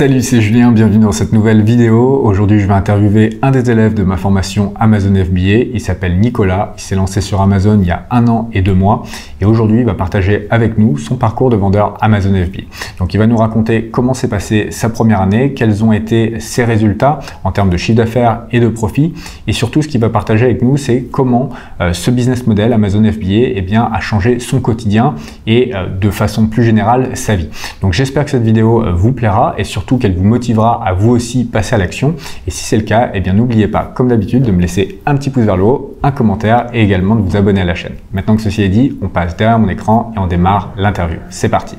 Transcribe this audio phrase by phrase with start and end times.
[0.00, 2.22] Salut, c'est Julien, bienvenue dans cette nouvelle vidéo.
[2.24, 5.68] Aujourd'hui, je vais interviewer un des élèves de ma formation Amazon FBA.
[5.74, 8.72] Il s'appelle Nicolas, il s'est lancé sur Amazon il y a un an et deux
[8.72, 9.02] mois
[9.42, 12.62] et aujourd'hui, il va partager avec nous son parcours de vendeur Amazon FBA.
[12.98, 16.64] Donc, il va nous raconter comment s'est passée sa première année, quels ont été ses
[16.64, 19.12] résultats en termes de chiffre d'affaires et de profit
[19.46, 23.02] et surtout, ce qu'il va partager avec nous, c'est comment euh, ce business model Amazon
[23.02, 25.14] FBA eh bien, a changé son quotidien
[25.46, 27.48] et euh, de façon plus générale sa vie.
[27.82, 31.10] Donc, j'espère que cette vidéo euh, vous plaira et surtout qu'elle vous motivera à vous
[31.10, 32.14] aussi passer à l'action.
[32.46, 35.16] Et si c'est le cas, eh bien n'oubliez pas, comme d'habitude, de me laisser un
[35.16, 37.94] petit pouce vers le haut, un commentaire et également de vous abonner à la chaîne.
[38.12, 41.18] Maintenant que ceci est dit, on passe derrière mon écran et on démarre l'interview.
[41.30, 41.76] C'est parti.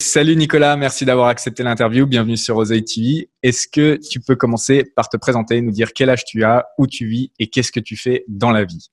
[0.00, 2.06] Salut Nicolas, merci d'avoir accepté l'interview.
[2.06, 3.30] Bienvenue sur Oseille TV.
[3.42, 6.86] Est-ce que tu peux commencer par te présenter, nous dire quel âge tu as, où
[6.86, 8.90] tu vis et qu'est-ce que tu fais dans la vie?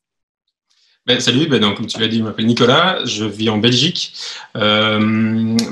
[1.20, 4.14] Salut, ben, donc, comme tu l'as dit, je m'appelle Nicolas, je vis en Belgique.
[4.56, 5.00] Euh,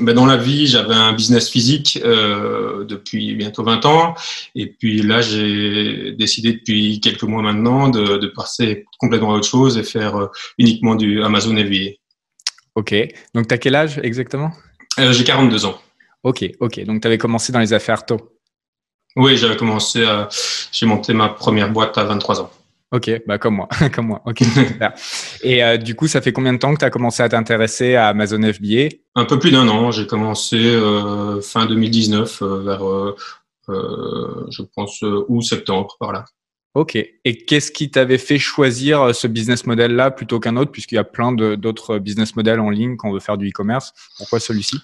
[0.00, 4.14] ben, dans la vie, j'avais un business physique euh, depuis bientôt 20 ans.
[4.54, 9.48] Et puis là, j'ai décidé depuis quelques mois maintenant de, de, passer complètement à autre
[9.48, 10.26] chose et faire euh,
[10.58, 11.96] uniquement du Amazon FBA.
[12.74, 12.94] Ok,
[13.34, 14.52] donc tu as quel âge exactement?
[14.98, 15.80] Euh, J'ai 42 ans.
[16.22, 18.36] Ok, ok, donc tu avais commencé dans les affaires tôt?
[19.16, 20.06] Oui, j'avais commencé,
[20.70, 22.50] j'ai monté ma première boîte à 23 ans.
[22.92, 24.22] Ok, bah comme moi, comme moi.
[24.26, 24.42] Ok.
[25.42, 27.94] Et euh, du coup, ça fait combien de temps que tu as commencé à t'intéresser
[27.94, 29.92] à Amazon FBA Un peu plus d'un an.
[29.92, 33.14] J'ai commencé euh, fin 2019, euh, vers,
[34.50, 36.24] je pense, août, septembre, par là.
[36.74, 36.96] Ok.
[36.96, 41.04] Et qu'est-ce qui t'avait fait choisir ce business model-là plutôt qu'un autre, puisqu'il y a
[41.04, 43.92] plein d'autres business models en ligne quand on veut faire du e-commerce?
[44.18, 44.78] Pourquoi celui-ci?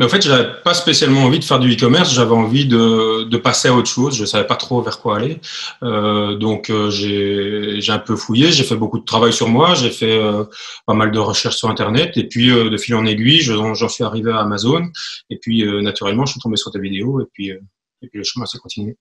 [0.00, 3.36] Mais en fait, j'avais pas spécialement envie de faire du e-commerce, j'avais envie de, de,
[3.36, 4.16] passer à autre chose.
[4.16, 5.40] Je savais pas trop vers quoi aller,
[5.82, 9.90] euh, donc euh, j'ai un peu fouillé, j'ai fait beaucoup de travail sur moi, j'ai
[9.90, 10.44] fait euh,
[10.86, 14.02] pas mal de recherches sur Internet, et puis euh, de fil en aiguille, j'en suis
[14.02, 14.88] arrivé à Amazon,
[15.28, 18.24] et puis euh, naturellement, je suis tombé sur tes vidéos, et puis et puis le
[18.24, 18.96] chemin s'est continué.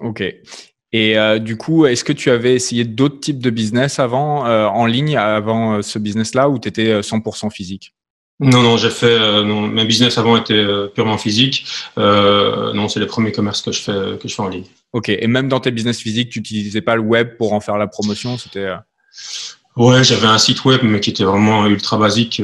[0.00, 0.22] Ok.
[0.92, 5.16] Et du coup, est-ce que tu avais essayé d'autres types de business avant, en ligne,
[5.16, 7.94] avant ce business-là, ou tu étais 100% physique?
[8.40, 9.06] Non, non, j'ai fait.
[9.06, 11.66] Euh, non, mes business avant étaient euh, purement physiques.
[11.98, 14.66] Euh, non, c'est les premiers commerces que je fais que je fais en ligne.
[14.92, 15.08] Ok.
[15.08, 17.88] Et même dans tes business physiques, tu n'utilisais pas le web pour en faire la
[17.88, 18.60] promotion C'était.
[18.60, 18.76] Euh,
[19.76, 22.40] ouais, j'avais un site web, mais qui était vraiment ultra basique.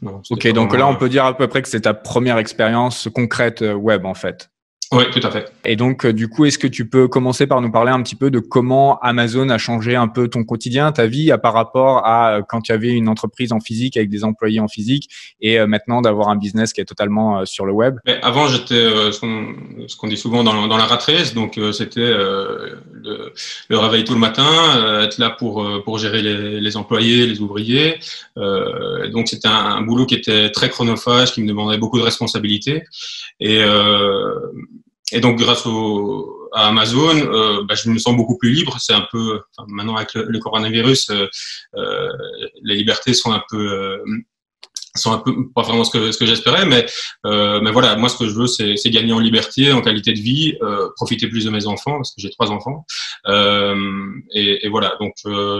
[0.00, 3.08] Non, ok, donc là, on peut dire à peu près que c'est ta première expérience
[3.14, 4.50] concrète web, en fait.
[4.90, 5.52] Oui, tout à fait.
[5.66, 8.16] Et donc, euh, du coup, est-ce que tu peux commencer par nous parler un petit
[8.16, 12.36] peu de comment Amazon a changé un peu ton quotidien, ta vie, par rapport à
[12.36, 15.10] euh, quand tu avais une entreprise en physique avec des employés en physique
[15.42, 17.96] et euh, maintenant d'avoir un business qui est totalement sur le web?
[18.06, 23.32] Mais Avant, j'étais ce qu'on dit souvent dans, la rat race, donc c'était le,
[23.70, 27.98] réveil tout le matin, être là pour, pour gérer les, employés, les ouvriers.
[28.36, 32.84] donc, c'était un, un, boulot qui était très chronophage, qui me demandait beaucoup de responsabilités.
[33.40, 33.62] Et
[35.12, 38.76] et donc, grâce au, à Amazon, euh, bah, je me sens beaucoup plus libre.
[38.78, 41.26] C'est un peu, maintenant avec le, coronavirus, euh,
[41.76, 42.08] euh,
[42.62, 44.04] les libertés sont un peu, euh,
[44.94, 46.86] sont un peu pas vraiment ce que, ce que j'espérais, mais,
[47.26, 50.20] euh, mais voilà, moi ce que je veux, c'est gagner en liberté, en qualité de
[50.20, 50.54] vie,
[50.96, 52.84] profiter plus de mes enfants parce que j'ai trois enfants.
[54.34, 55.14] Et, et, voilà, donc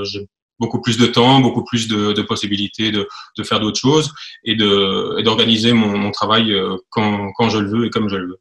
[0.05, 0.27] j'ai
[0.59, 4.13] beaucoup plus de temps, beaucoup plus de, de possibilités de, de faire d'autres choses
[4.45, 6.53] et d'organiser mon, mon travail
[6.91, 8.41] quand, quand je le veux et comme je le veux.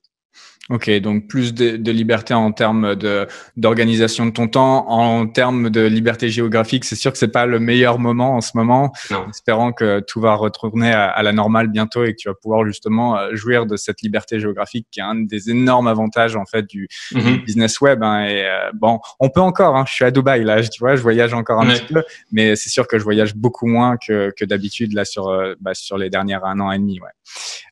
[0.69, 5.69] Ok, donc plus de, de liberté en termes de d'organisation de ton temps, en termes
[5.69, 6.83] de liberté géographique.
[6.83, 8.91] C'est sûr que c'est pas le meilleur moment en ce moment.
[9.09, 9.29] Non.
[9.29, 12.66] Espérant que tout va retourner à, à, la normale bientôt et que tu vas pouvoir
[12.66, 16.67] justement euh, jouir de cette liberté géographique qui est un des énormes avantages en fait
[16.67, 17.45] du, mm-hmm.
[17.45, 18.03] business web.
[18.03, 18.25] Hein.
[18.25, 19.77] Et euh, bon, on peut encore.
[19.77, 22.57] Hein, je suis à Dubaï là, tu vois, je voyage encore un petit peu, mais
[22.57, 25.97] c'est sûr que je voyage beaucoup moins que, que d'habitude là sur euh, bah, sur
[25.97, 27.00] les dernières un an et demi.
[27.00, 27.09] Ouais.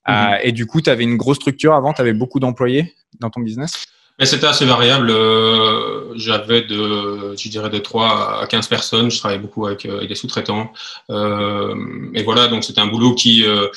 [0.08, 0.40] Mm-hmm.
[0.44, 3.42] et du coup, tu avais une grosse structure avant, tu avais beaucoup d'employés dans ton
[3.42, 3.86] business?
[4.20, 5.10] Mais c'était assez variable.
[5.12, 9.12] Euh, j'avais de, je dirais, de 3 à 15 personnes.
[9.12, 10.72] Je travaillais beaucoup avec, euh, avec des sous-traitants.
[11.10, 11.76] Euh,
[12.14, 13.68] et voilà, donc c'était un boulot qui, euh,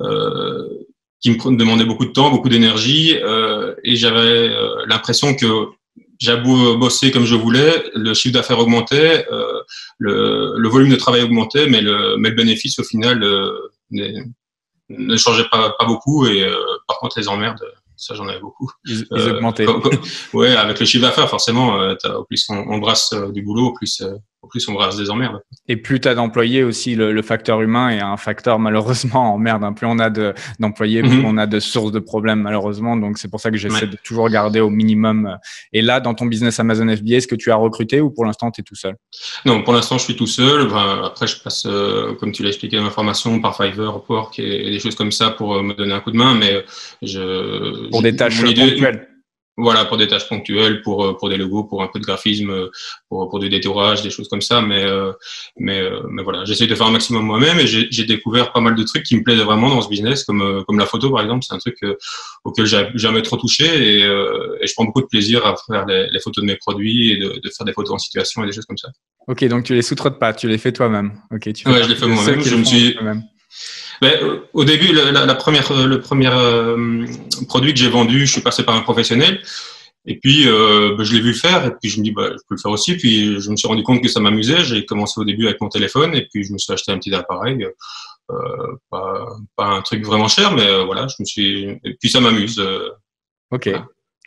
[0.00, 0.66] euh,
[1.20, 3.18] qui me demandait beaucoup de temps, beaucoup d'énergie.
[3.22, 4.50] Euh, et j'avais
[4.86, 5.66] l'impression que
[6.18, 9.26] j'ai beau bosser comme je voulais, le chiffre d'affaires augmentait,
[9.98, 13.24] le, le, volume de travail augmentait, mais le, mais le bénéfice au final
[14.96, 16.26] ne changeait pas, pas beaucoup.
[16.26, 16.46] Et
[16.86, 17.62] par contre, les emmerdes
[18.02, 18.70] ça j'en avais beaucoup.
[18.84, 19.40] Ils, euh,
[20.32, 23.68] ouais, avec le chiffre d'affaires, forcément, euh, au plus on, on brasse euh, du boulot,
[23.68, 24.02] au plus,
[24.42, 25.40] au plus on rase des emmerdes.
[25.68, 29.62] Et plus tu as d'employés aussi, le, facteur humain est un facteur malheureusement emmerde.
[29.62, 29.72] Hein.
[29.72, 30.10] Plus on a
[30.58, 31.24] d'employés, plus mhm.
[31.24, 32.96] on a de sources de problèmes malheureusement.
[32.96, 35.38] Donc c'est pour ça que j'essaie de toujours garder au minimum.
[35.72, 38.50] Et là, dans ton business Amazon FBA, est-ce que tu as recruté ou pour l'instant
[38.50, 38.96] tu es tout seul?
[39.46, 40.68] Non, pour l'instant je suis tout seul.
[41.04, 44.78] après, je passe, euh, comme tu l'as expliqué dans l'information, par Fiverr, Upwork et, des
[44.80, 46.34] choses comme ça pour euh, me donner un coup de main.
[46.34, 46.64] Mais
[47.02, 49.11] je, pour des tâches ponctuelles
[49.56, 52.50] voilà, pour des tâches ponctuelles, pour euh, pour des logos, pour un peu de graphisme,
[52.50, 52.70] euh,
[53.08, 54.62] pour pour du détourage, des choses comme ça.
[54.62, 55.12] Mais euh,
[55.58, 58.82] mais mais voilà, j'essaie de faire un maximum moi-même et j'ai découvert pas mal de
[58.82, 61.44] trucs qui me plaisaient vraiment dans ce business, comme comme la photo par exemple.
[61.46, 61.78] C'est un truc
[62.44, 66.08] auquel j'ai jamais trop touché et, et, je prends beaucoup de plaisir à faire les,
[66.10, 68.52] les photos de mes produits et de, de, faire des photos en situation et des
[68.52, 68.88] choses comme ça.
[69.28, 71.12] Ok, donc tu les sous-traites pas, tu les fais toi-même.
[71.30, 72.40] Ok, tu ouais, je les fais moi-même.
[72.40, 72.96] Je me suis
[74.02, 77.06] ben, au début, la, première, le premier euh,
[77.46, 79.40] produit que j'ai vendu, je suis passé par un professionnel.
[80.06, 82.42] Et puis, euh, ben, je l'ai vu faire, et puis je me dis, bah, je
[82.48, 82.96] peux le faire aussi.
[82.96, 84.64] Puis, je me suis rendu compte que ça m'amusait.
[84.64, 87.14] J'ai commencé au début avec mon téléphone, et puis je me suis acheté un petit
[87.14, 87.64] appareil.
[88.32, 91.78] Euh, pas, pas, un truc vraiment cher, mais euh, voilà, je me suis.
[91.84, 92.58] Et puis, ça m'amuse.
[92.58, 92.88] Euh,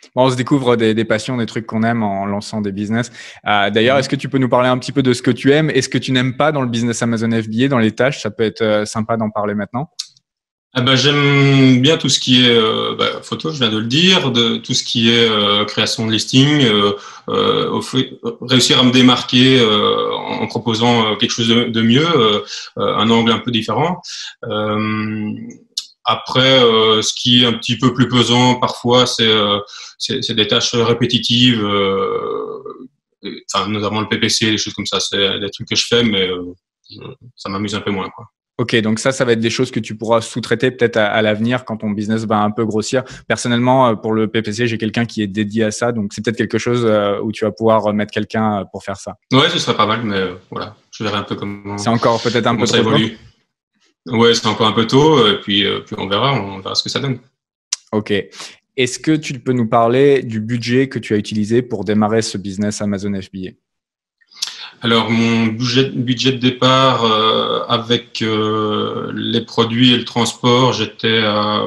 [0.04, 3.10] ok on se découvre des, passions, des trucs qu'on aime en lançant des business.
[3.46, 5.52] Euh, d'ailleurs, est-ce que tu peux nous parler un petit peu de ce que tu
[5.52, 8.22] aimes et ce que tu n'aimes pas dans le business Amazon FBA, dans les tâches?
[8.22, 9.90] Ça peut être euh, sympa d'en parler maintenant.
[10.78, 13.86] Ah bah, j'aime bien tout ce qui est euh, bah, photo, je viens de le
[13.86, 15.26] dire, de tout ce qui est
[15.66, 16.66] création de listing,
[18.42, 22.06] réussir à me démarquer en proposant quelque chose de, de mieux,
[22.76, 24.02] un angle un peu différent.
[26.06, 29.58] Après, euh, ce qui est un petit peu plus pesant parfois, c'est euh,
[30.08, 32.62] des tâches répétitives, euh,
[33.52, 35.00] enfin, notamment le PPC, des choses comme ça.
[35.00, 36.30] C'est des trucs que je fais, mais
[37.34, 38.08] ça m'amuse un peu moins.
[38.10, 38.26] Quoi.
[38.58, 41.64] Ok, donc ça, ça va être des choses que tu pourras sous-traiter peut-être à, l'avenir
[41.64, 43.02] quand ton business va un peu grossir.
[43.26, 46.58] Personnellement, pour le PPC, j'ai quelqu'un qui est dédié à ça, donc c'est peut-être quelque
[46.58, 46.88] chose
[47.24, 49.16] où tu vas pouvoir mettre quelqu'un pour faire ça.
[49.32, 50.22] Ouais, ce serait pas mal, mais
[50.52, 51.76] voilà, je verrai un peu comment.
[51.78, 53.18] C'est encore peut-être un peu ça évolue.
[54.06, 56.74] Ouais, c'est encore un peu tôt, et euh, puis, euh, puis on verra, on verra
[56.74, 57.18] ce que ça donne.
[57.92, 58.12] Ok.
[58.76, 62.38] Est-ce que tu peux nous parler du budget que tu as utilisé pour démarrer ce
[62.38, 63.50] business Amazon FBA
[64.82, 71.64] alors, mon budget, budget de départ euh, avec les produits et le transport, j'étais à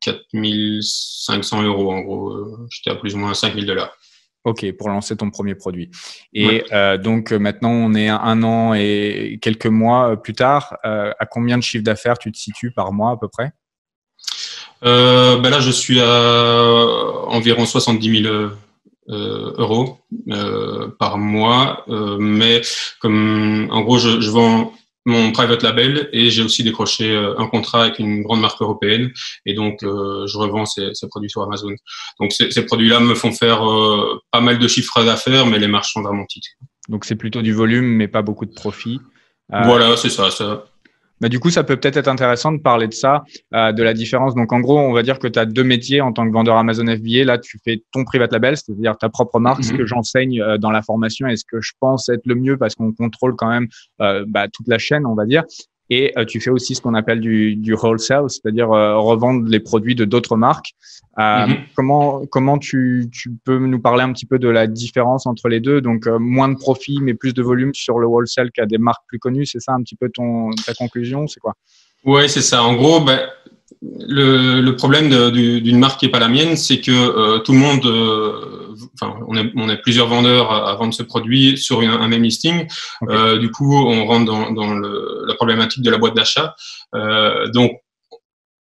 [0.00, 2.66] 4500 euros en gros.
[2.68, 3.96] J'étais à plus ou moins 5000 dollars.
[4.44, 5.88] Ok, pour lancer ton premier produit.
[6.32, 10.78] Et euh, donc euh, maintenant, on est un an et quelques mois euh, plus tard.
[10.82, 13.52] à combien de chiffre d'affaires tu te situes par mois à peu près?
[14.82, 16.06] Ben Là, je suis à
[17.28, 18.50] environ 70 000
[19.08, 19.98] euros
[20.98, 21.84] par mois.
[22.18, 22.62] mais
[23.00, 24.72] comme en gros, je, je vends
[25.04, 29.10] mon private label et j'ai aussi décroché euh, un contrat avec une grande marque européenne
[29.46, 31.74] et donc euh, je revends ces, ces, produits sur Amazon.
[32.20, 35.68] Donc ces, ces produits-là me font faire euh, pas mal de chiffres d'affaires, mais les
[35.68, 36.44] marges sont vraiment petites.
[36.88, 39.00] Donc c'est plutôt du volume, mais pas beaucoup de profit.
[39.48, 40.64] Voilà, c'est ça, ça.
[41.22, 43.22] Bah, du coup, ça peut peut-être être intéressant de parler de ça,
[43.54, 44.34] euh, de la différence.
[44.34, 46.56] Donc, en gros, on va dire que tu as deux métiers en tant que vendeur
[46.56, 47.22] Amazon FBA.
[47.24, 49.78] Là, tu fais ton private label, c'est-à-dire ta propre marque, ce mhm.
[49.78, 52.74] que j'enseigne euh, dans la formation et ce que je pense être le mieux parce
[52.74, 53.68] qu'on contrôle quand même
[54.00, 55.44] euh, bah, toute la chaîne, on va dire.
[55.94, 60.06] Et tu fais aussi ce qu'on appelle du, du wholesale, c'est-à-dire revendre les produits de
[60.06, 60.72] d'autres marques.
[61.18, 61.56] Mhm.
[61.74, 65.60] Comment comment tu, tu peux nous parler un petit peu de la différence entre les
[65.60, 65.82] deux?
[65.82, 69.18] Donc moins de profit mais plus de volume sur le wholesale qu'à des marques plus
[69.18, 69.44] connues.
[69.44, 71.54] C'est ça un petit peu ton ta conclusion C'est quoi?
[72.04, 72.62] Oui, c'est ça.
[72.62, 73.20] En gros, ben,
[73.80, 77.58] le, le, problème d'une marque qui n'est pas la mienne, c'est que euh, tout le
[77.58, 82.08] monde, euh, enfin, on, est, on est plusieurs vendeurs à, vendre ce produit sur un
[82.08, 82.66] même listing.
[83.08, 86.54] Euh, du coup, on rentre dans, dans le, la problématique de la boîte d'achat.
[86.94, 87.72] Euh, donc,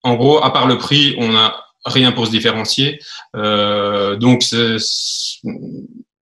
[0.03, 1.55] en gros, à part le prix, on n'a
[1.85, 2.99] rien pour se différencier.
[3.37, 4.43] Euh, donc,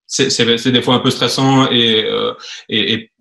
[0.08, 2.34] c'est des fois un peu stressant et, euh,
[2.70, 3.12] et, et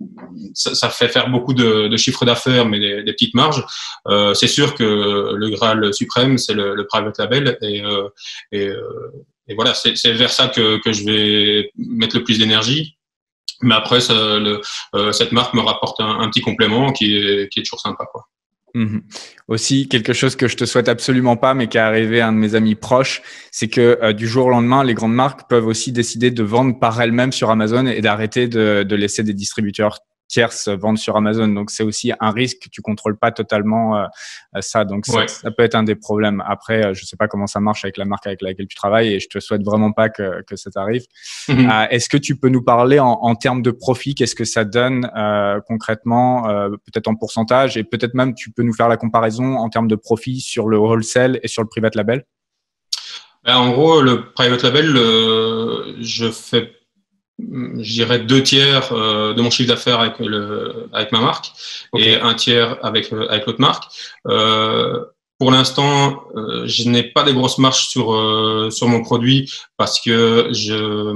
[0.54, 3.64] ça, ça, fait faire beaucoup de, de chiffres d'affaires, mais des, des, petites marges.
[4.06, 8.08] Euh, c'est sûr que le Graal suprême, c'est le, le, private label et, euh,
[8.52, 12.96] et, euh, et voilà, c'est vers ça que, que je vais mettre le plus d'énergie.
[13.62, 14.60] Mais après, ça, le,
[14.94, 18.04] euh, cette marque me rapporte un, un, petit complément qui est, qui est toujours sympa.
[18.12, 18.28] Quoi.
[18.76, 19.04] Mhm.
[19.48, 22.32] Aussi, quelque chose que je te souhaite absolument pas, mais qui est arrivé à un
[22.34, 25.66] de mes amis proches, c'est que euh, du jour au lendemain, les grandes marques peuvent
[25.66, 30.00] aussi décider de vendre par elles-mêmes sur Amazon et d'arrêter de, de, laisser des distributeurs
[30.28, 31.48] tierces vendent sur Amazon.
[31.48, 32.68] Donc c'est aussi un risque.
[32.70, 34.06] Tu contrôles pas totalement euh,
[34.60, 34.84] ça.
[34.84, 36.42] Donc ça, peut être un des problèmes.
[36.46, 39.14] Après, euh, je sais pas comment ça marche avec la marque avec laquelle tu travailles
[39.14, 41.04] et je te souhaite vraiment pas que, que ça t'arrive.
[41.48, 41.70] Mhm.
[41.70, 44.64] Euh, est-ce que tu peux nous parler en, en termes de profit Qu'est-ce que ça
[44.64, 45.10] donne
[45.66, 46.44] concrètement,
[46.84, 49.96] peut-être en pourcentage et peut-être même tu peux nous faire la comparaison en termes de
[49.96, 52.24] profit sur le wholesale et sur le private label?
[53.44, 54.94] Ben, En gros, le private label,
[56.00, 56.75] je fais
[57.38, 61.52] je dirais deux tiers euh, de mon chiffre d'affaires avec le avec ma marque
[61.96, 63.84] et un tiers avec euh, avec l'autre marque.
[64.26, 65.04] Euh,
[65.38, 68.06] pour l'instant, euh, je n'ai pas des grosses marches sur
[68.72, 71.12] sur mon produit parce que je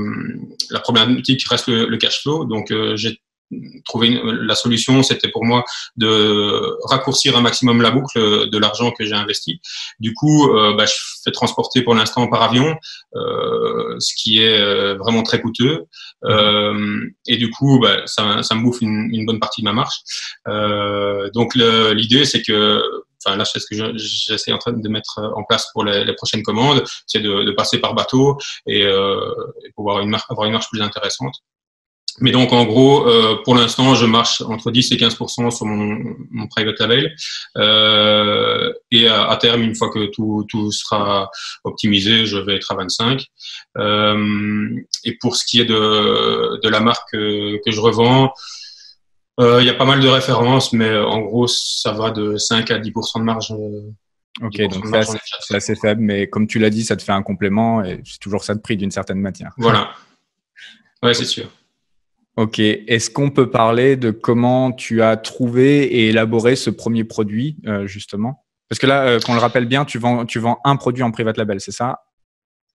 [0.70, 2.44] la problématique reste le, le cash flow.
[2.44, 3.18] Donc j'ai
[3.84, 5.64] trouver la solution, c'était pour moi
[5.96, 9.60] de raccourcir un maximum la boucle de l'argent que j'ai investi.
[9.98, 12.76] Du coup, euh, bah, je fais transporter pour l'instant par avion,
[13.14, 15.86] euh, ce qui est euh, vraiment très coûteux.
[16.24, 19.72] Euh, et du coup, bah, ça, ça, me bouffe une, une, bonne partie de ma
[19.72, 20.00] marche.
[20.48, 22.82] Euh, donc l'idée, c'est que
[23.24, 26.14] enfin là c'est ce que j'essaie en train de mettre en place pour les, les
[26.14, 29.20] prochaines commandes, c'est de, de, passer par bateau et, euh,
[29.64, 31.34] et pouvoir une avoir une marche plus intéressante.
[32.18, 36.16] Mais donc, en gros, euh, pour l'instant, je marche entre 10 et 15 sur mon,
[36.30, 37.14] mon private label.
[37.56, 41.30] Euh, et à, terme, une fois que tout, tout, sera
[41.64, 43.24] optimisé, je vais être à 25.
[43.78, 44.68] Euh,
[45.04, 48.32] et pour ce qui est de, de la marque que, que je revends,
[49.40, 52.70] euh, il y a pas mal de références, mais en gros, ça va de 5
[52.70, 53.54] à 10 de marge.
[54.42, 54.86] Ok, donc
[55.40, 58.20] c'est assez, faible, mais comme tu l'as dit, ça te fait un complément et c'est
[58.20, 59.52] toujours ça de prix d'une certaine matière.
[59.56, 59.92] Voilà.
[61.02, 61.48] Ouais, c'est sûr.
[62.40, 62.58] Ok.
[62.58, 67.86] Est-ce qu'on peut parler de comment tu as trouvé et élaboré ce premier produit, euh,
[67.86, 68.46] justement?
[68.70, 71.10] Parce que là, euh, qu'on le rappelle bien, tu vends, tu vends un produit en
[71.10, 72.00] private label, c'est ça?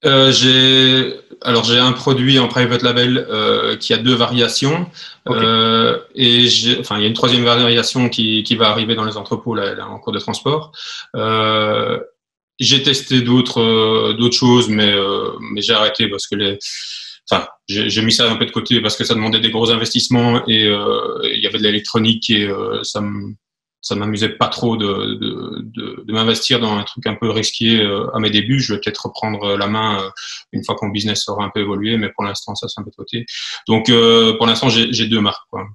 [0.05, 4.87] Euh, j'ai alors j'ai un produit en private label euh, qui a deux variations
[5.29, 9.05] euh, et j'ai enfin il y a une troisième variation qui, qui va arriver dans
[9.05, 10.73] les entrepôts là, là en cours de transport.
[12.59, 14.93] J'ai testé d'autres d'autres choses mais
[15.53, 16.59] mais j'ai arrêté parce que les
[17.29, 20.45] enfin, j'ai mis ça un peu de côté parce que ça demandait des gros investissements
[20.47, 23.01] et euh, il y avait de l'électronique et euh, ça
[23.85, 27.81] ça m'amusait pas trop de, de, de, de m'investir dans un truc un peu risqué
[27.81, 28.59] euh, à mes débuts.
[28.59, 30.11] Je vais peut-être reprendre la main
[30.53, 32.83] une fois que mon business aura un peu évolué, mais pour l'instant, ça c'est un
[32.83, 33.27] peu de côté.
[33.67, 35.47] Donc, euh, pour l'instant, j'ai deux marques.
[35.51, 35.67] Quoi.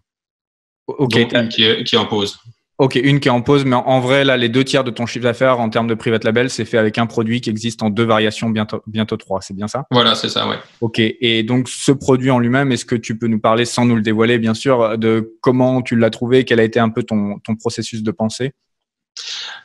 [0.89, 1.13] Ok.
[1.51, 2.37] qui, est, qui est en pause.
[2.81, 5.05] Ok, une qui est en pause, mais en vrai, là, les deux tiers de ton
[5.05, 7.91] chiffre d'affaires en termes de private label, c'est fait avec un produit qui existe en
[7.91, 9.43] deux variations, bientôt, bientôt trois.
[9.43, 9.85] C'est bien ça?
[9.91, 10.57] Voilà, c'est ça, ouais.
[10.81, 13.97] Ok, et donc ce produit en lui-même, est-ce que tu peux nous parler, sans nous
[13.97, 17.39] le dévoiler, bien sûr, de comment tu l'as trouvé, quel a été un peu ton,
[17.41, 18.53] ton processus de pensée?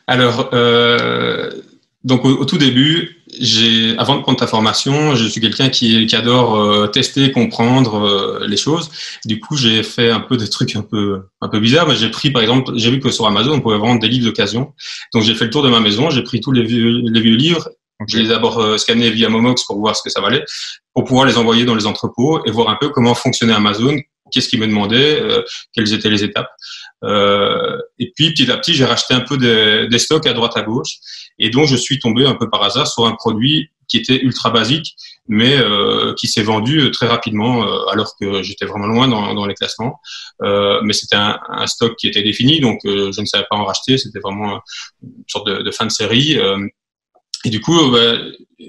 [0.07, 1.51] Alors, euh,
[2.05, 3.23] donc au, tout début,
[3.97, 8.45] avant de prendre ta formation, je suis quelqu'un qui, qui adore euh, tester, comprendre euh,
[8.47, 8.91] les choses.
[9.25, 11.87] Du coup, j'ai fait un peu des trucs un peu un peu bizarres.
[11.87, 14.25] Mais j'ai pris, par exemple, j'ai vu que sur Amazon, on pouvait vendre des livres
[14.25, 14.71] d'occasion.
[15.15, 17.35] Donc j'ai fait le tour de ma maison, j'ai pris tous les vieux, les vieux
[17.35, 17.69] livres,
[17.99, 18.11] okay.
[18.11, 20.45] je les ai d'abord euh, scannés via Momox pour voir ce que ça valait,
[20.93, 23.97] pour pouvoir les envoyer dans les entrepôts et voir un peu comment fonctionnait Amazon,
[24.31, 25.41] qu'est-ce qu'ils me demandaient, euh,
[25.73, 26.49] quelles étaient les étapes.
[27.03, 30.53] Euh, et puis petit à petit, j'ai racheté un peu des, des, stocks à droite
[30.55, 30.97] à gauche,
[31.39, 34.49] et donc je suis tombé un peu par hasard sur un produit qui était ultra
[34.49, 34.95] basique,
[35.27, 39.45] mais euh, qui s'est vendu très rapidement, euh, alors que j'étais vraiment loin dans, dans
[39.45, 39.99] les classements.
[40.41, 43.57] Euh, mais c'était un, un, stock qui était défini, donc euh, je ne savais pas
[43.57, 43.97] en racheter.
[43.99, 44.59] C'était vraiment
[45.03, 46.39] une sorte de, de fin de série.
[47.45, 48.15] Et du coup, bah,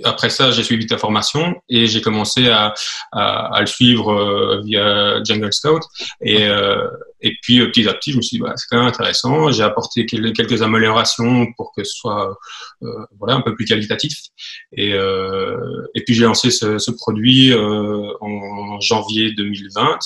[0.05, 2.75] après ça, j'ai suivi ta formation et j'ai commencé à,
[3.13, 5.83] à, à, le suivre euh, via Jungle Scout.
[6.21, 6.87] Et, euh,
[7.21, 9.51] et puis, euh, petit à petit, je me suis dit, bah, c'est quand même intéressant.
[9.51, 12.37] J'ai apporté quelques améliorations pour que ce soit
[12.83, 14.19] euh, voilà, un peu plus qualitatif.
[14.73, 19.99] Et, euh, et puis, j'ai lancé ce, ce produit euh, en janvier 2020.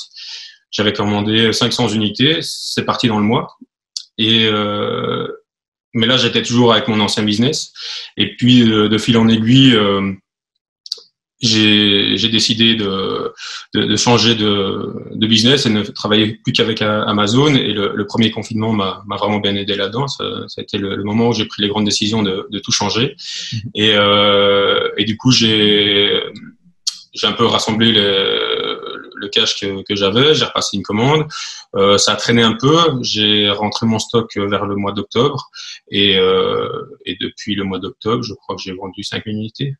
[0.70, 2.38] J'avais commandé 500 unités.
[2.42, 3.56] C'est parti dans le mois.
[4.18, 4.48] Et,
[5.94, 7.72] mais là, j'étais toujours avec mon ancien business.
[8.16, 10.12] Et puis, de, de fil en aiguille, euh,
[11.40, 13.32] j'ai décidé de,
[13.74, 17.54] de, de changer de, de, business et ne travailler plus qu'avec Amazon.
[17.54, 20.06] Et le, le, premier confinement m'a vraiment bien aidé là-dedans.
[20.06, 22.58] Ça, ça, a été le, le moment où j'ai pris les grandes décisions de, de
[22.58, 23.16] tout changer.
[23.52, 23.56] Mmh.
[23.74, 26.20] Et, euh, et du coup, j'ai
[27.22, 28.76] un peu rassemblé les,
[29.20, 31.26] le cash que, que j'avais, j'ai repassé une commande.
[31.76, 35.50] Euh, ça a traîné un peu, j'ai rentré mon stock vers le mois d'octobre
[35.90, 39.74] et, euh, et depuis le mois d'octobre, je crois que j'ai vendu 5 unités.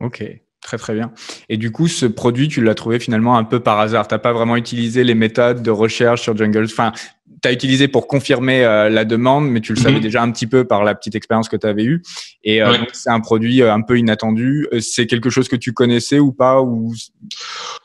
[0.00, 0.24] Ok.
[0.66, 1.12] Très très bien.
[1.48, 4.08] Et du coup, ce produit, tu l'as trouvé finalement un peu par hasard.
[4.08, 6.64] Tu n'as pas vraiment utilisé les méthodes de recherche sur Jungle.
[6.64, 6.92] Enfin,
[7.40, 10.02] tu as utilisé pour confirmer euh, la demande, mais tu le savais mm -hmm.
[10.02, 12.02] déjà un petit peu par la petite expérience que tu avais eue.
[12.42, 12.80] Et euh, ouais.
[12.92, 14.66] c'est un produit euh, un peu inattendu.
[14.80, 16.92] C'est quelque chose que tu connaissais ou pas ou...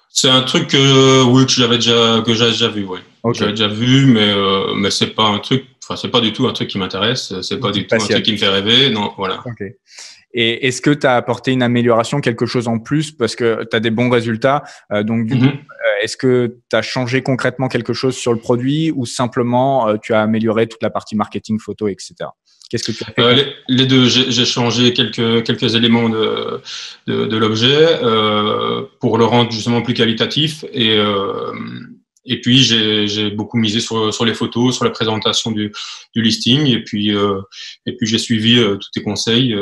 [0.10, 3.00] C'est un truc que oui que j'avais déjà que j'avais déjà vu, oui.
[3.24, 3.40] Okay.
[3.40, 4.30] J'avais déjà vu, mais
[4.82, 5.62] mais c'est pas un truc.
[5.84, 7.26] Enfin, c'est pas du tout un truc qui m'intéresse.
[7.48, 8.80] C'est pas du tout un truc qui me fait rêver.
[8.98, 9.36] Non, voilà.
[9.52, 9.72] Okay.
[10.34, 13.76] Et est-ce que tu as apporté une amélioration, quelque chose en plus parce que tu
[13.76, 15.60] as des bons résultats Donc, du coup, mhm.
[16.02, 20.22] est-ce que tu as changé concrètement quelque chose sur le produit ou simplement tu as
[20.22, 22.30] amélioré toute la partie marketing, photo, etc.
[22.72, 26.62] Qu'est-ce que tu as fait euh, les, deux, j'ai changé quelques, quelques éléments de,
[27.06, 31.52] de, l'objet euh, pour le rendre justement plus qualitatif et, euh,
[32.26, 35.72] et puis j'ai beaucoup misé sur, sur les photos, sur la présentation du,
[36.14, 39.56] du listing et puis, et puis j'ai suivi tous tes conseils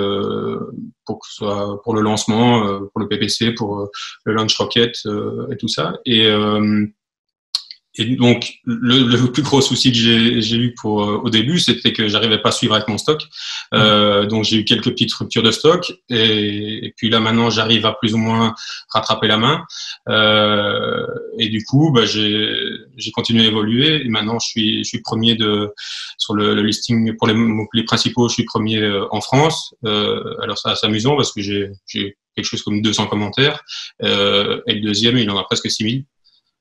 [1.06, 3.90] pour que ce soit pour le lancement, pour le PPC, pour
[4.26, 4.96] le launch rocket
[5.52, 5.94] et tout ça.
[6.06, 6.30] Et
[8.00, 9.98] et donc, le, le, plus gros souci que
[10.40, 13.22] j'ai eu pour euh, au début, c'était que j'arrivais pas à suivre avec mon stock.
[13.74, 15.92] Euh, donc, j'ai eu quelques petites ruptures de stock.
[16.10, 18.56] Et, et puis là, maintenant, j'arrive à plus ou moins
[18.94, 19.66] rattraper la main.
[20.08, 21.06] Euh,
[21.38, 24.06] et du coup, bah, j'ai continué à évoluer.
[24.06, 25.74] Et maintenant, je suis, je suis premier de
[26.18, 27.36] sur le, le listing pour les,
[27.74, 28.30] les principaux.
[28.30, 29.76] Je suis premier euh, en France.
[29.86, 31.70] Euh, alors, ça, c'est amusant parce que j'ai
[32.34, 33.62] quelque chose comme 200 commentaires.
[34.04, 36.06] Euh, et le deuxième, il en a presque 6000.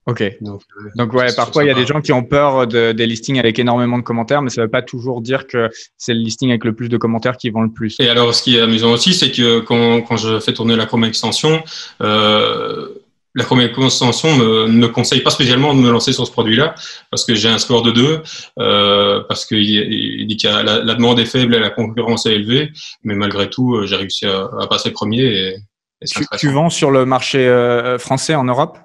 [0.08, 0.24] Ok.
[0.40, 3.06] Donc, euh, Donc ouais, parfois il y a des gens qui ont peur de, des
[3.06, 6.20] listings avec énormément de commentaires, mais ça ne veut pas toujours dire que c'est le
[6.20, 7.96] listing avec le plus de commentaires qui vend le plus.
[8.00, 10.86] Et alors, ce qui est amusant aussi, c'est que quand, quand, je fais tourner la
[10.86, 11.62] Chrome extension,
[12.00, 12.88] euh,
[13.34, 16.74] la Chrome extension me, ne conseille pas spécialement de me lancer sur ce produit-là
[17.10, 18.22] parce que j'ai un score de 2,
[18.60, 22.32] euh, parce qu'il il dit que la, la, demande est faible et la concurrence est
[22.32, 22.70] élevée,
[23.04, 25.22] mais malgré tout, euh, j'ai réussi à, à, passer premier.
[25.22, 25.48] Et,
[26.00, 28.78] et tu, tu vends sur le marché euh, français en Europe?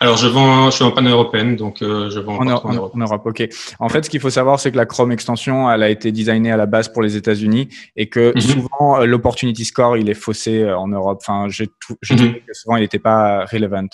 [0.00, 2.92] Alors, je vends, je suis en panne européenne, donc euh, je vends en, en, Europe.
[2.94, 3.48] En Europe, ok.
[3.78, 6.50] En fait, ce qu'il faut savoir, c'est que la Chrome extension, elle a été designée
[6.50, 8.40] à la base pour les États-Unis et que mhm.
[8.40, 11.22] souvent euh, l'opportunity score, il est faussé euh, en Europe.
[11.22, 12.06] Enfin, j'ai mhm.
[12.16, 13.88] trouvé que souvent, il n'était pas relevant.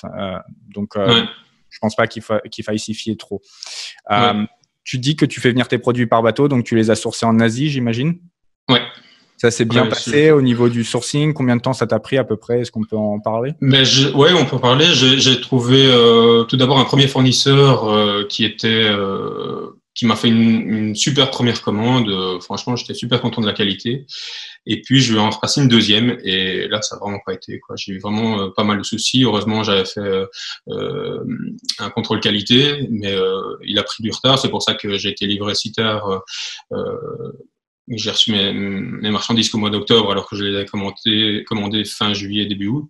[0.75, 1.23] donc, euh,
[1.71, 3.41] je pense pas qu'il fa qu'il faille s'y fier trop.
[4.85, 7.27] Tu dis que tu fais venir tes produits par bateau, donc tu les as sourcés
[7.27, 8.19] en Asie, j'imagine?
[8.71, 8.81] Ouais.
[9.39, 11.33] Ça s'est bien passé au niveau du sourcing?
[11.33, 12.61] Combien de temps ça t'a pris à peu près?
[12.61, 13.53] Est-ce qu'on peut en parler?
[13.61, 14.87] Mais je, ouais, on peut en parler.
[14.93, 20.29] J'ai trouvé euh, tout d'abord un premier fournisseur euh, qui était euh, qui m'a fait
[20.29, 22.11] une, une, super première commande.
[22.41, 24.07] franchement, j'étais super content de la qualité.
[24.67, 27.33] Et puis je lui ai en repassé une deuxième et là ça n'a vraiment pas
[27.33, 27.75] été quoi.
[27.77, 29.25] J'ai eu vraiment pas mal de soucis.
[29.25, 30.25] Heureusement j'avais fait
[30.69, 33.17] un contrôle qualité, mais
[33.65, 34.39] il a pris du retard.
[34.39, 36.23] C'est pour ça que j'ai été livré si tard
[37.91, 41.85] j'ai reçu mes, mes, marchandises qu'au mois d'octobre alors que je les avais commandées, commandées
[41.85, 42.89] fin juillet, début août,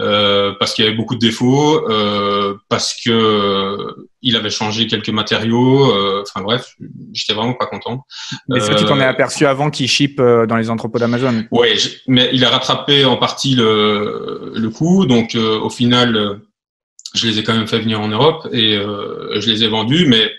[0.00, 4.86] euh, parce qu'il y avait beaucoup de défauts, euh, parce que euh, il avait changé
[4.86, 6.74] quelques matériaux, euh, enfin bref,
[7.12, 8.04] j'étais vraiment pas content.
[8.48, 11.44] Mais ça, tu t'en es euh, aperçu avant qu'il ship dans les entrepôts d'Amazon?
[11.50, 11.68] Oui,
[12.06, 16.40] mais il a rattrapé en partie le, le coup, donc au final,
[17.14, 20.30] je les ai quand même fait venir en Europe et je les ai vendus, mais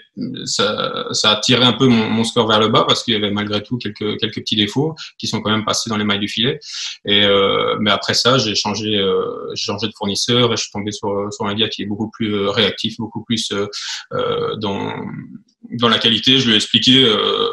[0.46, 3.32] ça, ça, a tiré un peu mon, score vers le bas parce qu'il y avait
[3.32, 6.28] malgré tout quelques, quelques petits défauts qui sont quand même passés dans les mailles du
[6.28, 6.60] filet.
[7.06, 10.92] Et, euh, mais après ça, j'ai changé, euh, changé de fournisseur et je suis tombé
[10.92, 13.68] sur, sur un gars qui est beaucoup plus euh, réactif, beaucoup plus euh,
[14.14, 14.94] euh, dans,
[15.72, 16.40] dans la qualité.
[16.40, 17.48] Je lui ai expliqué euh,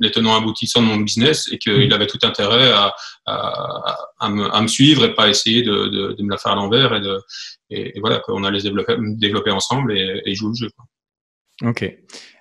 [0.00, 1.92] les tenants aboutissants de mon business et qu'il mmh.
[1.92, 2.94] avait tout intérêt à,
[3.26, 6.52] à, à, me, à, me, suivre et pas essayer de, de, de me la faire
[6.52, 7.20] à l'envers et, de,
[7.70, 10.70] et, et voilà, qu'on allait se développer, développer ensemble et, et jouer le jeu.
[10.74, 10.86] Quoi.
[11.62, 11.82] Ok.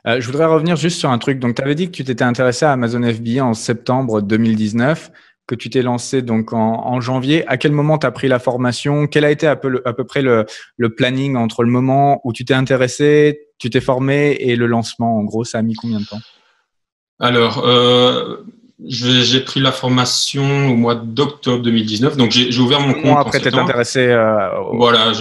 [0.08, 1.39] Euh, je voudrais revenir juste sur un truc.
[1.39, 5.12] Donc, tu avais dit que tu t'étais intéressé à Amazon FBA en septembre 2019,
[5.45, 7.45] que tu t'es lancé donc en, janvier.
[7.48, 9.08] À quel moment tu as pris la formation?
[9.08, 10.45] Quel a été à peu, à peu près le,
[10.78, 15.17] le, planning entre le moment où tu t'es intéressé, tu t'es formé et le lancement
[15.17, 16.22] En gros, ça a mis combien de temps?
[17.19, 18.38] Alors, euh,
[18.88, 22.17] j'ai pris la formation au mois d'octobre 2019.
[22.17, 23.17] Donc, j'ai ouvert mon compte.
[23.17, 24.08] après t'être intéressé.
[24.08, 25.12] Euh, Voilà,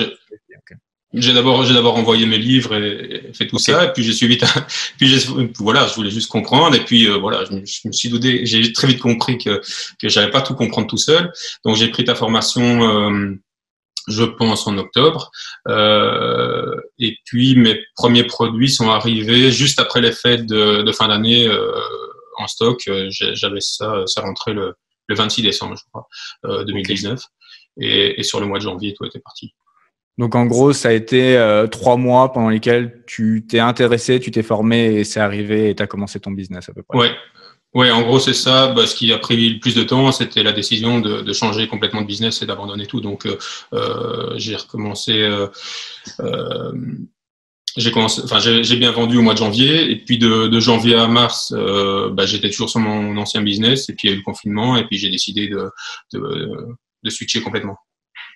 [1.14, 4.38] j'ai d'abord j'ai d'abord envoyé mes livres et, fait tout ça et puis j'ai suivi
[4.98, 5.16] puis
[5.58, 8.44] voilà je voulais juste comprendre et puis euh, voilà je me, je me, suis douté
[8.44, 9.62] j'ai très vite compris que
[10.00, 11.32] que j'allais pas tout comprendre tout seul
[11.64, 13.40] donc j'ai pris ta formation euh,
[14.08, 15.30] je pense en octobre.
[15.68, 21.08] Euh, et puis mes premiers produits sont arrivés juste après les fêtes de, de fin
[21.08, 21.70] d'année euh,
[22.38, 22.80] en stock.
[23.10, 24.74] J'avais ça ça rentrait le,
[25.08, 27.20] le 26 décembre je crois 2019
[27.80, 29.54] et, et sur le mois de janvier tout était parti.
[30.18, 34.32] Donc en gros, ça a été euh, trois mois pendant lesquels tu t'es intéressé, tu
[34.32, 36.98] t'es formé et c'est arrivé et tu as commencé ton business à peu près.
[36.98, 37.10] Ouais.
[37.74, 38.72] Ouais, en gros, c'est ça.
[38.72, 42.00] Bah, ce qui a pris le plus de temps, c'était la décision de, changer complètement
[42.00, 43.00] de business et d'abandonner tout.
[43.00, 43.38] Donc, euh,
[43.74, 45.22] euh j'ai recommencé.
[45.22, 45.48] Euh,
[47.76, 47.92] j'ai
[48.64, 52.50] j'ai bien vendu au mois de janvier, et puis de, janvier à mars, bah, j'étais
[52.50, 54.98] toujours sur mon ancien business, et puis il y a eu le confinement, et puis
[54.98, 57.78] j'ai décidé de switcher complètement.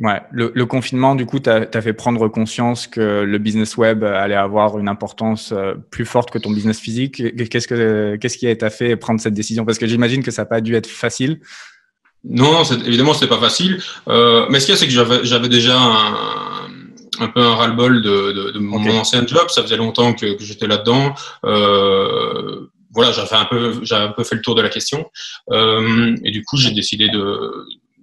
[0.03, 4.03] Ouais, le, le, confinement, du coup, tu as, fait prendre conscience que le business web
[4.03, 7.23] allait avoir une importance euh, plus forte que ton business physique.
[7.49, 9.65] Qu'est-ce que qu'est-ce qui t'a fait prendre cette décision?
[9.65, 11.39] Parce que j'imagine que ça n'a pas dû être facile.
[12.25, 13.81] Non, évidemment, c'était pas facile.
[14.09, 16.69] Euh, mais ce qu'il y a, c'est que j'avais déjà un,
[17.21, 19.51] un, peu un ras-le-bol de, de, de mon ancien job.
[19.51, 21.15] Ça faisait longtemps que, que j'étais là-dedans.
[21.45, 25.09] Euh, voilà, j'avais un peu, j'avais un peu fait le tour de la question.
[25.53, 27.51] Euh, et du coup, j'ai décidé de,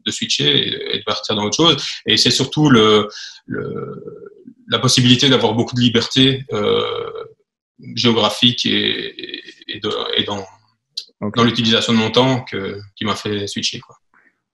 [0.06, 1.78] de switcher et, de partir dans autre chose.
[2.06, 3.08] Et c'est surtout le,
[3.46, 4.04] le,
[4.70, 6.84] la possibilité d'avoir beaucoup de liberté euh,
[7.96, 10.46] géographique et, et, de, et dans,
[11.36, 13.80] dans l'utilisation de mon temps que, qui m'a fait switcher.
[13.80, 13.96] Quoi.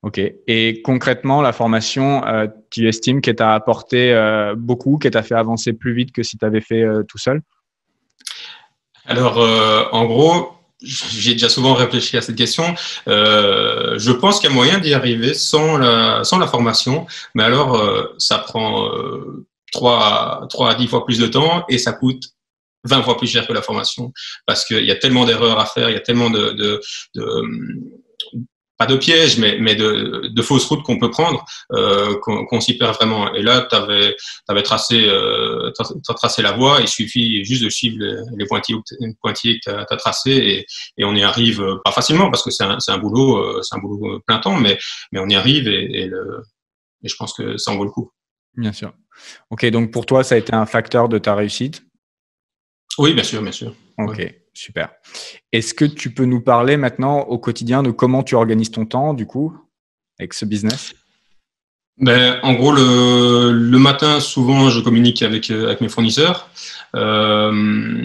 [0.03, 0.19] Ok.
[0.47, 5.35] Et concrètement, la formation, euh, tu estimes qu'elle t'a apporté euh, beaucoup, qu'elle t'a fait
[5.35, 7.41] avancer plus vite que si tu avais fait tout seul?
[9.07, 9.37] Alors,
[9.93, 10.54] en gros,
[10.85, 12.75] j'ai déjà souvent réfléchi à cette question.
[13.07, 17.81] je pense qu'il y a moyen d'y arriver sans la, sans la formation, mais alors
[18.17, 18.89] ça prend
[19.73, 22.23] 3, 3 à 10 fois plus de temps et ça coûte
[22.85, 24.13] 20 fois plus cher que la formation
[24.45, 26.81] parce qu'il y a tellement d'erreurs à faire, il y a tellement de, de,
[27.15, 27.43] de
[28.77, 32.77] pas de pièges, mais, mais de, de fausses routes qu'on peut prendre, euh, qu'on s'y
[32.77, 33.33] perd vraiment.
[33.33, 34.15] Et là, tu avais,
[34.47, 35.71] avais, tracé, euh,
[36.15, 38.79] tracé la voie, il suffit juste de suivre les, les pointillés,
[39.21, 40.65] pointillés que tu as, tracés et,
[40.97, 43.75] et, on y arrive euh, pas facilement parce que c'est un, un, boulot, euh, c'est
[43.75, 44.77] un boulot plein temps, mais,
[45.11, 46.41] mais on y arrive et, et, le,
[47.03, 48.11] et je pense que ça en vaut le coup.
[48.55, 48.93] Bien sûr.
[49.49, 51.83] Ok, donc pour toi, ça a été un facteur de ta réussite?
[52.97, 53.73] Oui, bien sûr, bien sûr.
[53.97, 54.44] Ok.
[54.55, 54.89] Super.
[55.51, 59.13] Est-ce que tu peux nous parler maintenant au quotidien de comment tu organises ton temps,
[59.13, 59.55] du coup,
[60.17, 60.95] avec ce business?
[61.97, 66.49] Ben, En gros, le, le matin, souvent, je communique avec, euh, avec mes fournisseurs.
[66.95, 67.51] Euh,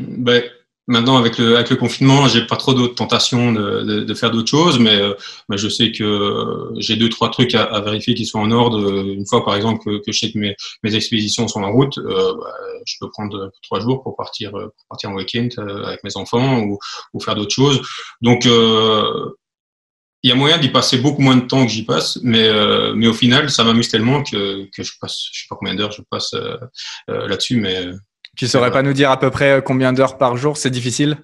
[0.08, 0.42] ben,
[0.90, 4.32] Maintenant, avec le, avec le confinement, j'ai pas trop d'autres tentations de, de, de faire
[4.32, 5.14] d'autres choses, mais, euh,
[5.50, 9.04] je sais que j'ai deux trois trucs à, à, vérifier qui sont en ordre.
[9.04, 11.96] Une fois, par exemple, que, que je sais que mes, mes expéditions sont en route,
[11.98, 16.02] euh, bah, je peux prendre trois jours pour partir, pour partir en week-end euh, avec
[16.02, 16.76] mes enfants ou,
[17.14, 17.80] ou faire d'autres choses.
[18.20, 19.30] Donc, euh,
[20.24, 22.94] il y a moyen d'y passer beaucoup moins de temps que j'y passe, mais, euh,
[22.96, 25.92] mais au final, ça m'amuse tellement que, que je passe, je sais pas combien d'heures
[25.92, 26.58] je passe euh,
[27.06, 27.86] là-dessus, mais
[28.40, 31.18] tu saurais pas nous dire à peu près euh, combien d'heures par jour C'est difficile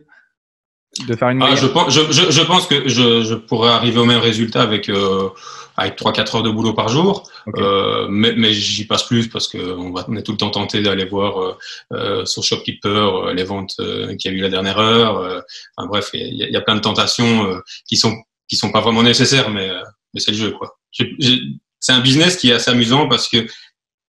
[1.08, 4.04] de faire une ah, je, pense, je, je, pense que je, je, pourrais arriver au
[4.04, 5.30] même résultat avec, euh,
[5.78, 7.26] avec 3-4 heures de boulot par jour,
[7.56, 11.06] euh, mais, mais j'y passe plus parce qu'on on est tout le temps tenté d'aller
[11.06, 11.56] voir euh,
[11.94, 13.76] euh sur Shopkeeper les ventes
[14.18, 15.42] qu'il y a eu la dernière heure.
[15.78, 18.14] enfin bref, il y, y, a plein de tentations qui sont
[18.46, 19.70] qui sont pas vraiment nécessaires, mais,
[20.12, 20.50] mais c'est le jeu.
[20.50, 20.76] quoi.
[20.92, 23.46] C'est un business qui est assez amusant parce que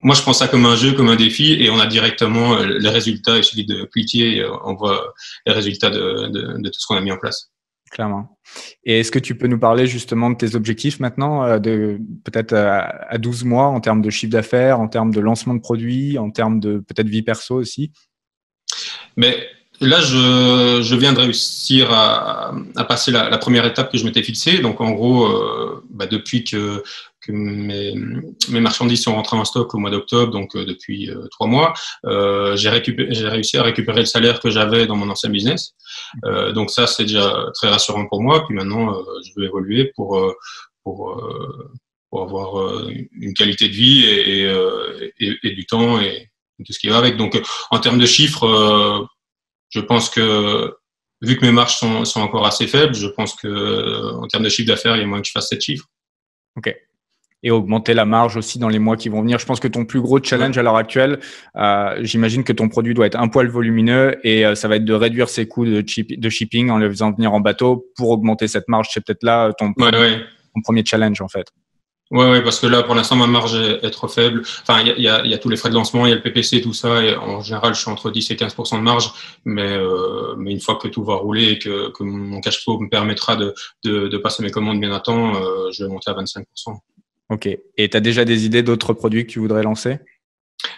[0.03, 2.79] moi, je prends ça comme un jeu, comme un défi, et on a directement euh,
[2.79, 3.39] les résultats.
[3.39, 5.15] Il suffit de cliquer, euh, on voit
[5.47, 7.51] les résultats de, de, de tout ce qu'on a mis en place.
[7.91, 8.39] Clairement.
[8.85, 12.53] Et est-ce que tu peux nous parler justement de tes objectifs maintenant, euh, de peut-être
[12.53, 16.31] à 12 mois en termes de chiffre d'affaires, en termes de lancement de produits, en
[16.31, 17.93] termes de peut-être vie perso aussi?
[19.17, 19.49] Mais
[19.81, 24.05] là, je, je viens de réussir à, à passer la, la, première étape que je
[24.05, 24.59] m'étais fixée.
[24.59, 26.83] Donc, en gros, euh, bah, depuis que,
[27.21, 27.95] que mes,
[28.49, 31.75] mes, marchandises sont rentrées en stock au mois d'octobre, donc euh, depuis euh, trois mois,
[32.05, 35.75] j'ai réussi à récupérer le salaire que j'avais dans mon ancien business.
[36.55, 38.45] Donc ça, c'est déjà très rassurant pour moi.
[38.47, 40.35] Puis maintenant, je veux évoluer pour,
[40.85, 41.21] pour,
[42.11, 44.43] pour avoir une qualité de vie et,
[45.21, 46.31] et, et, du temps et
[46.65, 47.17] tout ce qui va avec.
[47.17, 49.09] Donc, en termes de chiffres,
[49.77, 50.75] je pense que
[51.23, 54.49] vu que mes marges sont, sont, encore assez faibles, je pense que en termes de
[54.49, 55.87] chiffre d'affaires, il y a moins que je fasse 7 chiffres.
[56.57, 56.75] Ok
[57.43, 59.39] et augmenter la marge aussi dans les mois qui vont venir.
[59.39, 61.21] Je pense que ton plus gros challenge à l'heure actuelle,
[61.57, 64.85] euh, j'imagine que ton produit doit être un poil volumineux et euh, ça va être
[64.85, 68.49] de réduire ses coûts de, de, shipping en le faisant venir en bateau pour augmenter
[68.49, 68.89] cette marge.
[68.91, 70.25] C'est peut-être là ton, ouais, ouais.
[70.55, 71.47] ton, premier challenge en fait.
[72.13, 74.43] Oui, ouais, parce que là, pour l'instant, ma marge est, trop faible.
[74.63, 76.23] Enfin, il y a, y a, tous les frais de lancement, il y a le
[76.23, 77.03] PPC, tout ça.
[77.03, 79.11] Et en général, je suis entre 10 et 15% de marge.
[79.45, 82.79] Mais, euh, mais une fois que tout va rouler et que, que mon cash flow
[82.79, 86.11] me permettra de, de, de passer mes commandes bien à temps, euh, je vais monter
[86.11, 86.47] à 25
[87.31, 87.49] Ok.
[87.77, 89.99] Et tu as déjà des idées d'autres produits que tu voudrais lancer?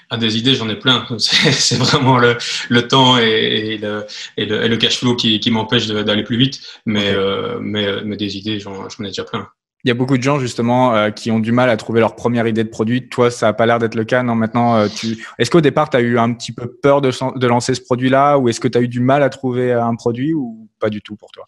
[0.09, 1.07] Ah, des idées, j'en ai plein.
[1.19, 2.39] C'est vraiment le,
[2.71, 4.07] le temps et, et, le,
[4.39, 6.63] et, le, et, le, cash flow qui, qui m'empêche d'aller plus vite.
[6.87, 7.19] Mais, okay.
[7.19, 9.47] euh, mais, mais, des idées, j'en ai déjà plein.
[9.85, 12.17] Il y a beaucoup de gens justement euh, qui ont du mal à trouver leur
[12.17, 13.09] première idée de produit.
[13.09, 14.23] Toi, ça n'a pas l'air d'être le cas.
[14.23, 15.25] Non, maintenant, euh, tu.
[15.39, 18.49] Est-ce qu'au départ, tu as eu un petit peu peur de, lancer ce produit-là, ou
[18.49, 21.17] est-ce que tu as eu du mal à trouver un produit, ou pas du tout
[21.17, 21.45] pour toi?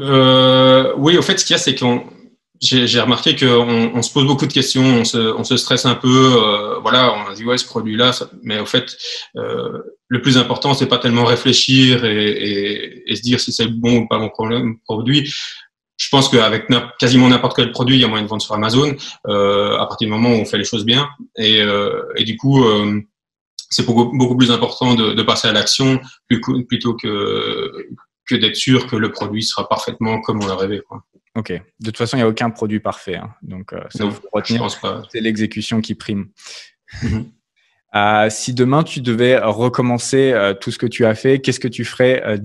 [0.00, 2.04] Euh, Oui, au fait, ce qu'il y a, c'est qu'on
[2.62, 5.96] j'ai remarqué qu'on on se pose beaucoup de questions, on se, on se stresse un
[5.96, 6.08] peu.
[6.08, 8.96] Euh, voilà, on a dit ouais ce produit-là, mais au fait,
[9.36, 13.66] euh, le plus important c'est pas tellement réfléchir et, et, et se dire si c'est
[13.66, 15.32] bon ou pas mon problème, produit.
[16.02, 16.66] Je pense qu'avec
[16.98, 18.92] quasiment n'importe quel produit, il y a moyen de vendre sur Amazon
[19.28, 21.08] euh, à partir du moment où on fait les choses bien.
[21.38, 23.00] Et, euh, et du coup, euh,
[23.70, 27.70] c'est beaucoup, beaucoup plus important de, de passer à l'action plutôt que
[28.28, 30.80] que d'être sûr que le produit sera parfaitement comme on l'a rêvé.
[30.88, 31.04] Quoi.
[31.36, 31.52] Ok.
[31.52, 33.16] De toute façon, il n'y a aucun produit parfait.
[33.16, 33.30] Hein.
[33.42, 34.66] Donc, ça faut retenir.
[35.10, 36.30] C'est l'exécution qui prime.
[37.02, 37.30] Mhm.
[37.94, 41.84] Euh, si demain tu devais recommencer tout ce que tu as fait, qu'est-ce que tu
[41.84, 42.38] ferais euh,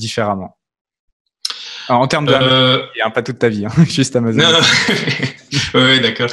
[1.89, 2.80] En termes de euh...
[3.13, 4.41] pas toute ta vie, hein, juste Amazon.
[5.73, 6.30] oui, d'accord.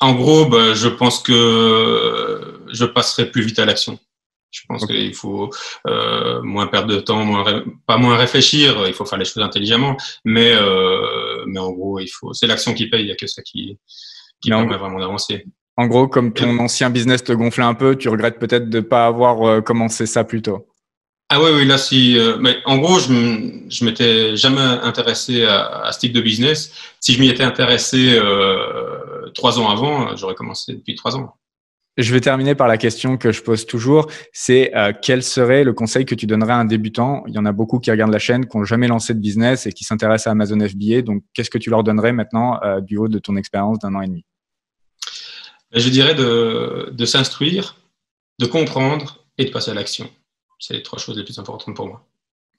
[0.00, 3.98] en gros, bah, je pense que je passerai plus vite à l'action.
[4.50, 5.50] Je pense qu'il faut
[6.42, 8.84] moins perdre de temps, moins pas moins réfléchir.
[8.86, 10.54] Il faut faire les choses intelligemment, mais
[11.46, 12.32] mais en gros, il faut.
[12.32, 13.02] C'est l'action qui paye.
[13.02, 13.78] Il n'y a que ça qui
[14.40, 15.44] qui permet vraiment d'avancer.
[15.76, 18.84] En gros, comme ton ancien business te gonflait un peu, tu regrettes peut-être de ne
[18.84, 20.66] pas avoir euh, commencé ça plus tôt.
[21.32, 22.18] Ah oui, oui, là, si.
[22.18, 26.72] Euh, mais en gros, je ne m'étais jamais intéressé à, ce type de business.
[26.98, 31.36] Si je m'y étais intéressé euh, trois ans avant, j'aurais commencé depuis trois ans.
[31.96, 36.06] Je vais terminer par la question que je pose toujours, c'est quel serait le conseil
[36.06, 37.22] que tu donnerais à un débutant?
[37.26, 39.66] Il y en a beaucoup qui regardent la chaîne, qui n'ont jamais lancé de business
[39.66, 41.02] et qui s'intéressent à Amazon FBA.
[41.02, 44.06] Donc, qu'est-ce que tu leur donnerais maintenant du haut de ton expérience d'un an et
[44.06, 44.24] demi?
[45.74, 47.76] Je dirais de, de s'instruire,
[48.38, 50.08] de comprendre et de passer à l'action.
[50.60, 52.06] C'est les trois choses les plus importantes pour moi.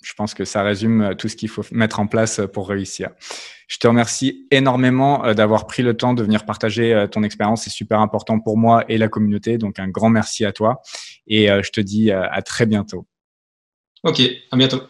[0.02, 2.68] Je pense que ça résume euh, tout ce qu'il faut mettre en place euh, pour
[2.68, 3.12] réussir.
[3.68, 7.64] Je te remercie énormément euh, d'avoir pris le temps de venir partager ton expérience.
[7.64, 9.60] C'est super important pour moi et la communauté.
[9.60, 10.82] Donc, un grand merci à toi.
[11.28, 13.06] Et je te dis à très bientôt.
[14.04, 14.82] Ok, à bientôt.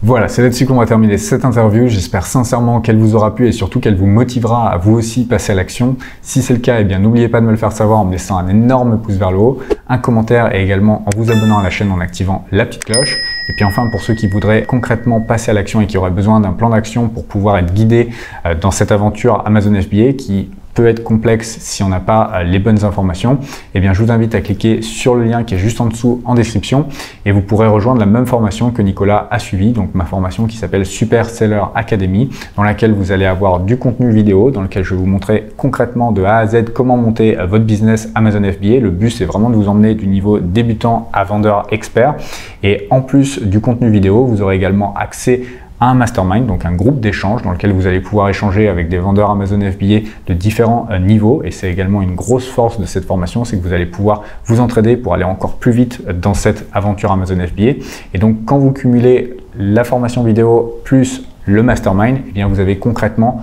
[0.00, 1.88] Voilà, c'est là-dessus qu'on va terminer cette interview.
[1.88, 5.50] J'espère sincèrement qu'elle vous aura plu et surtout qu'elle vous motivera à vous aussi passer
[5.50, 5.96] à l'action.
[6.22, 8.12] Si c'est le cas, eh bien n'oubliez pas de me le faire savoir en me
[8.12, 11.62] laissant un énorme pouce vers le haut, un commentaire et également en vous abonnant à
[11.62, 13.16] la chaîne en activant la petite cloche.
[13.48, 16.40] Et puis enfin, pour ceux qui voudraient concrètement passer à l'action et qui auraient besoin
[16.40, 18.10] d'un plan d'action pour pouvoir être guidés
[18.46, 20.50] euh, dans cette aventure Amazon FBA qui
[20.86, 23.38] être complexe si on n'a pas euh, les bonnes informations,
[23.74, 26.22] eh bien je vous invite à cliquer sur le lien qui est juste en dessous
[26.24, 26.86] en description.
[27.24, 30.56] Et vous pourrez rejoindre la même formation que Nicolas a suivi, donc ma formation qui
[30.56, 34.94] s'appelle Super Seller Academy, dans laquelle vous allez avoir du contenu vidéo, dans lequel je
[34.94, 38.80] vais vous montrer concrètement de A à Z comment monter euh, votre business Amazon FBA.
[38.80, 42.14] Le but c'est vraiment de vous emmener du niveau débutant à vendeur expert.
[42.62, 45.42] Et en plus du contenu vidéo, vous aurez également accès
[45.80, 49.30] un mastermind, donc un groupe d'échange dans lequel vous allez pouvoir échanger avec des vendeurs
[49.30, 51.42] Amazon FBA de différents euh, niveaux.
[51.44, 54.60] Et c'est également une grosse force de cette formation, c'est que vous allez pouvoir vous
[54.60, 57.84] entraider pour aller encore plus vite dans cette aventure Amazon FBA.
[58.14, 62.78] Et donc quand vous cumulez la formation vidéo plus le mastermind, eh bien vous avez
[62.78, 63.42] concrètement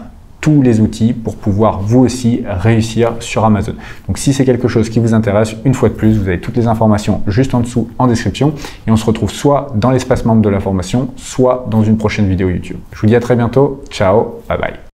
[0.62, 3.74] les outils pour pouvoir vous aussi réussir sur Amazon.
[4.08, 6.58] Donc si c'est quelque chose qui vous intéresse, une fois de plus, vous avez toutes
[6.58, 8.54] les informations juste en dessous en description
[8.88, 12.28] et on se retrouve soit dans l'espace membre de la formation, soit dans une prochaine
[12.28, 12.78] vidéo YouTube.
[12.94, 13.82] Je vous dis à très bientôt.
[13.90, 14.85] Ciao, bye bye.